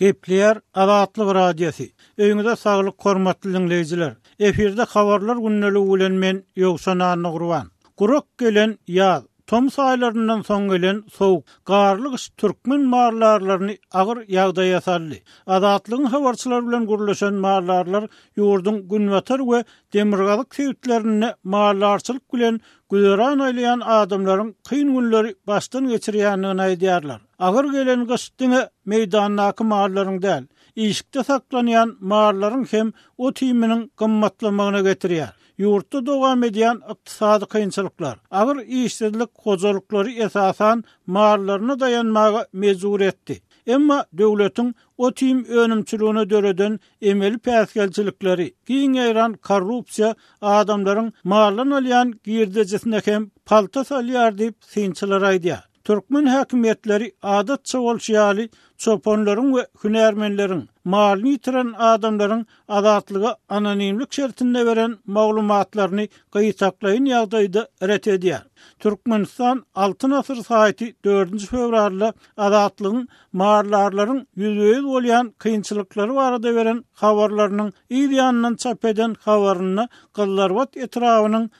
[0.00, 1.86] Gepliyar, Adatly radiosi.
[2.18, 4.12] Öýüňizde saglyk hormatly dinleýijiler.
[4.50, 7.70] Eferde habarlar günnäli bilen men Ýogsan Anygurwan.
[8.02, 9.10] Gurak gelen ýa
[9.46, 15.14] Tom saylarından son gelen soğuk, garlı kış Türkmen mağarlarlarını ağır yağda yasallı.
[15.46, 24.56] Adatlığın havarçılar bilen gürlüşen mağarlarlar yurdun günvatar ve demirgalık sevitlerine mağarlarçılık bilen güzeran aylayan adamların
[24.68, 27.20] kıyın günleri bastın geçiriyanlığına ediyarlar.
[27.38, 35.32] Ağır gelen kış dine meydanlaki mağarların değil, işikte saklanayan mağarların hem o timinin gımmatlamağına getiriyar.
[35.62, 43.42] yurtda dogam edýän iqtisady kynçylyklar, agyr işsizlik gozalyklary esasan maallaryna dayanmagy mezur etdi.
[43.66, 53.00] Emma döwletiň o tim önümçülüğüne döredin emeli pääskelçilikleri, giyin eyran korrupsiya adamların mağarlan aliyan girdecesine
[53.04, 55.60] hem palta deyib diýip synçylara idiya.
[55.84, 64.96] Türkmen hakimiyetleri adat çoğul şiali çoponların ve hünermenlerin malini itiren adamların adatlığı anonimlik şertinde veren
[65.06, 68.40] mağlumatlarını kayıtaklayın yağdaydı ret ediyen.
[68.78, 71.46] Türkmenistan 6 asır sayeti 4.
[71.46, 80.76] fevrarlı adatlığın mağarlarların yüzeyiz olayan kıyınçılıkları varada veren havarlarının iyi yanından çap eden havarını Kıllarvat
[80.76, 81.50] etrafının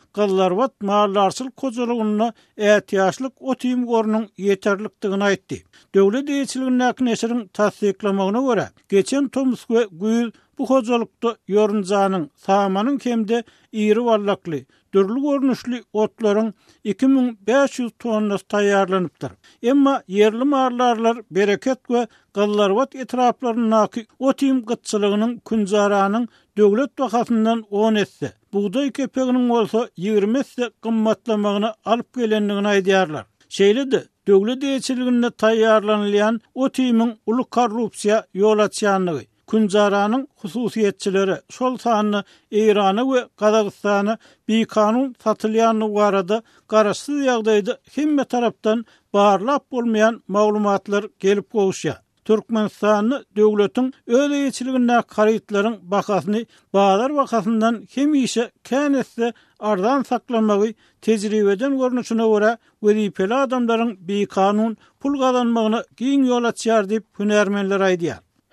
[0.80, 5.62] mağarlarsıl kocalığını ehtiyaçlık o tim gorunun yeterliktiğine etti.
[5.94, 13.38] Devlet değişiliğinin neşirin tasdiklamagyna gora geçen Tomus we Guyl bu hozalykda yorunjanyň saamanyň kemde
[13.72, 16.52] iri wallakly dürlü görnüşli otlaryň
[16.84, 19.30] 2500 tonna taýýarlanypdyr.
[19.62, 27.94] Emma yerli marlarlar bereket we gallarwat wat etraplaryny naky otym gytçylygynyň künzaranyň döwlet tohasyndan 10
[27.94, 33.24] etse, buğday köpegini bolsa 20 etse gymmatlamagyny alyp gelenligini aýdýarlar.
[33.50, 39.24] şeýle döwlet deçilgünde tayyarlanylan o timin uly korrupsiýa ýol açýanlygy.
[39.52, 42.22] Kunjaranyň hususiýetçileri şol sanyny
[42.62, 44.10] Eýrany we Gazagystany
[44.48, 46.42] bir kanun satylýan ugarada
[46.75, 52.06] garaşsyz ýagdaýda himme tarapdan barlap bolmayan maglumatlar gelip gowşýar.
[52.26, 62.28] Türkmenistan'ı devletin öde yeçilgünlüğe karayitlerin bakasını bağlar vakasından hem işe kenesse ardan saklamayı tecrübeden görünüşüne
[62.28, 67.04] göre vedipeli adamların bir kanun pul kazanmağını giyin yol açar deyip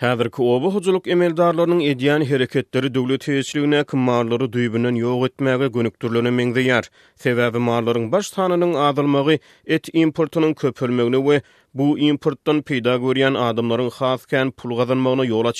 [0.01, 6.87] Häzirki owa huzuluk emeldarlarynyň edýan hereketleri döwlet täsirligine kymmarlary duýbunyň ýok etmäge gönükdirlerini meňzeýär.
[7.25, 9.35] Sebäbi mallaryň baş sanynyň azalmagy
[9.77, 11.37] et importynyň köpülmegini we
[11.83, 15.51] bu importdan peýda görýän adamlaryň hasken pul gazanmagyna ýol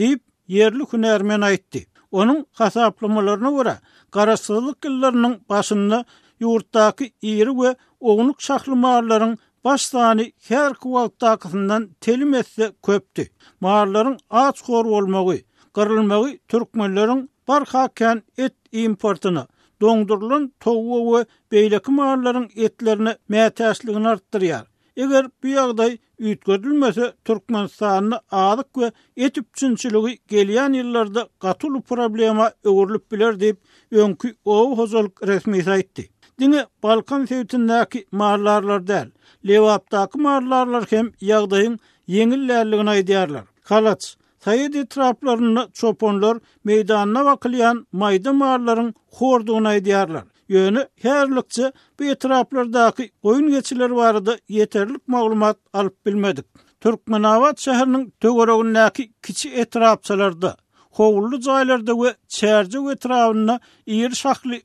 [0.00, 0.22] Diýip
[0.58, 1.84] yerli hünermen aýtdy.
[2.10, 3.76] Onuň hasaplamalaryna görä,
[4.16, 6.04] garasylyk ýyllarynyň başynda
[6.40, 8.74] ýurtdaky iri we oňuk şahly
[9.64, 13.30] Baş sani her kuwalt taqyndan telim etse köpdi.
[13.62, 15.40] Maarlaryň aç gor bolmagy,
[15.74, 19.40] garylmagy türkmenleriň bar haken et importyny,
[19.80, 21.20] dongdurlun towwa we
[21.52, 24.64] beýle maarlaryň etlerini mätäsligini artdyrýar.
[24.96, 25.90] Eger bu ýagdaý
[26.28, 33.58] ýetgödilmese türkmen sanyny aýdyk we etip çynçylygy gelýän ýyllarda gatul problema öwrülip biler diýip
[34.06, 35.62] öňkü ow hozalyk resmi
[36.40, 39.08] Dine Balkan sevitindeki marlarlar der.
[39.48, 43.44] Levaptaki marlarlar hem yağdayın yenillerliğine ediyarlar.
[43.64, 50.24] Kalaç, Sayyid etraplarını çoponlar meydanına bakılayan mayda marların horduğuna ediyarlar.
[50.48, 54.16] Yönü herlikçe bu etraplardaki oyun geçileri var
[54.48, 56.46] yeterlik mağlumat alıp bilmedik.
[56.80, 60.56] Türkmenavat şehrinin tögoroğundaki kiçi etrapçalarda
[60.98, 64.22] Kovullu zaylarda ve çerci ve travunna iyir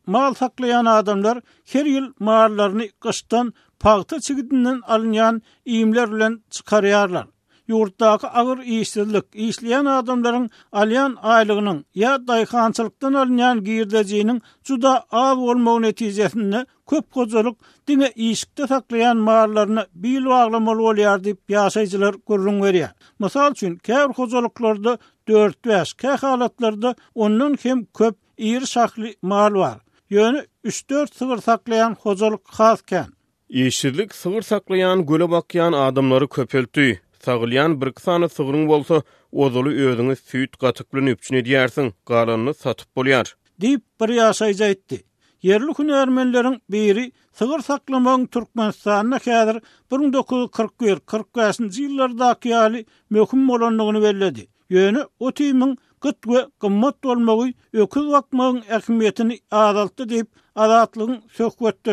[0.07, 7.25] mal taklayan adamlar her yıl mağarlarını kıştan pahta çigidinden alınyan iyimler bilen çykaryarlar.
[7.67, 16.65] yurtdaki agyr işsizlik, işleyen adamların alyan aylygynyň ýa daýkançylykdan alynan girdejiniň juda aw bolmagy netijesinde
[16.89, 17.57] köp gozuluk
[17.87, 22.91] diňe işikde saklayan maýarlaryna bil baglamaly bolýar diýip ýaşajylar gurrun berýär.
[23.19, 29.77] Mysal üçin käbir gozuluklarda 4-5 halatlarda ondan hem köp iýir şahly maýar bar.
[30.11, 33.07] Ýöne 3-4 sygyr saklayan gozuluk hasken.
[33.49, 37.01] Ýeşillik sygyr saklayan göle bakýan adamlary köpeltdi.
[37.25, 43.35] Sağlayan bir kısana sığırın bolsa, ozulu özünü süt qatıklı nöpçün ediyersin, qalanını satıp bolyar.
[43.61, 45.03] Deyip bir yaşayca etdi.
[45.41, 49.61] Yerli kün ermenlilerin beri sığır saklamağın Türkmenistanına kədir
[49.91, 54.47] 1941-45-ci yıllarda kiali mökum olanlığını verledi.
[54.69, 60.23] Yönü o timin qıt ve qımmat olmağı ökü vakmağın ökü vakmağın ökü
[60.59, 61.83] vakmağın ökü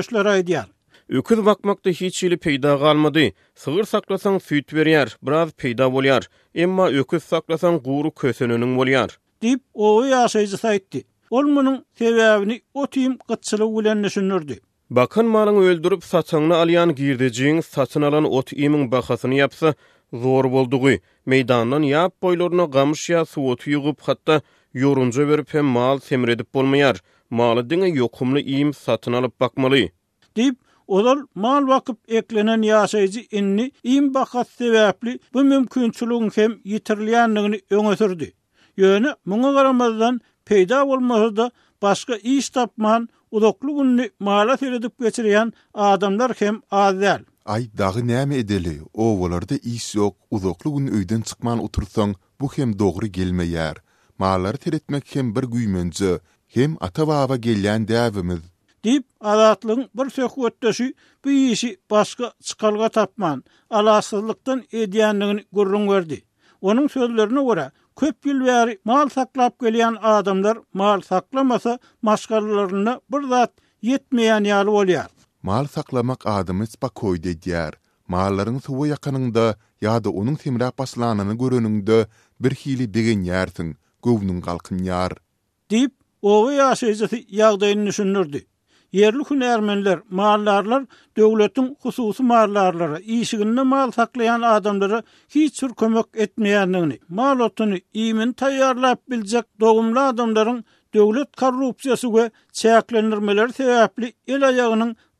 [0.62, 0.66] vakmağın
[1.10, 6.26] Öküz bakmakda hiç ili peyda Sığır saklasan süt veriyar, biraz peyda bolýar.
[6.54, 9.10] Emma öküz saklasan guru kösönönün bolýar.
[9.42, 11.02] Dip o yaşayıcı saytti.
[11.30, 14.60] Olmanın sebebini o tüyüm gıtçılı bilen düşünürdi.
[14.90, 19.74] Bakın malın öldürüp satanını alýan girdeciğin satın alan ot imin bakasını yapsa
[20.12, 20.90] zor bolduğu.
[21.26, 24.40] Meýdanyň yap boýlaryna gamış ýa su otu yığıp hatta
[24.74, 27.02] yorunca mal semredip bolmayar.
[27.30, 29.88] Malı dine yokumlu iyim satın alıp bakmalı.
[30.90, 38.32] Odal mal bakıp eklenen yaşayıcı inni in bakat sebepli bu mümkünçülüğün hem yitirliyenliğini öngötürdü.
[38.76, 41.50] Yönü muna garamazdan peyda olması da
[41.82, 47.24] başka iş tapman uzaklı günlü mala seyredip geçiriyen adamlar hem azel.
[47.44, 51.68] Ay dağı nəmi edeli, o olarda iş yok, uzaklı günlü öydün çıkman
[52.40, 53.76] bu hem doğru gelmeyer.
[54.18, 58.38] Mağları teretmek hem bir güymönce, hem ata vava gelyen davimiz,
[58.84, 60.94] dip adatlygyň bir söhbetdeşi
[61.24, 63.44] bu işi başga çykalga tapman
[63.80, 66.18] alasyzlykdan edýänligin gurrun berdi.
[66.68, 67.66] Onuň sözlerine görä
[68.00, 71.78] köp ýyllar mal saklap gelýän adamlar mal saklamasa
[72.08, 75.08] maskarlaryna bir zat ýetmeýän ýaly bolýar.
[75.42, 77.72] Mal saklamak adamy spakoý diýär.
[78.14, 79.46] Mallaryň suwy ýakynynda
[79.82, 81.34] ýa-da onuň temirap başlanyny
[82.40, 85.12] bir hili degen ýärsin, gownun galkyn ýar.
[85.70, 85.92] Dip
[86.22, 88.44] Oğuy yaşayıcısı yağdayını düşünürdü.
[88.92, 97.40] yerli hünärmenler, mallarlar döwletiň hususy mallarlary, işigini mal saklayan adamlara hiç bir kömek etmeýändigini, mal
[97.40, 100.62] otuny iýmin taýýarlap biljek dogumly adamlaryň
[100.94, 104.42] döwlet korrupsiýasy we çäklenirmeler sebäpli el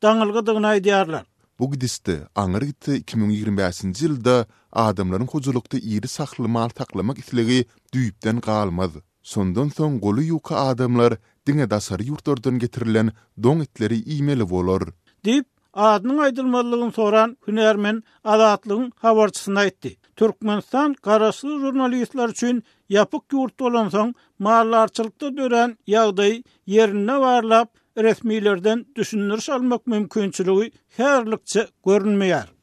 [0.02, 1.25] danılgı dığına
[1.58, 7.64] Bu gidiste aňyr gitdi 2025-nji ýylda adamlaryň huzurlukda iýri mal saklamak islegi
[7.94, 8.90] düýipden galmaz.
[9.22, 13.12] Sondan son golu yuka adamlar dine dasar yurtdordun getirilen
[13.43, 14.81] don itleri imeli volor.
[15.25, 19.96] Dip, adının aydılmalıgın soran hünermen adatlığın havarçısına etdi.
[20.17, 29.52] Türkmenistan karasılı jurnalistler üçün yapık yurt olan son mağarlarçılıkta dören yağdayı yerine varlap resmilerden düşünürse
[29.52, 32.59] almak mümkünçülüğü herlikçe görünmeyer.